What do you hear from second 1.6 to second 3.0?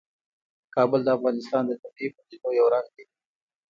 د طبیعي پدیدو یو رنګ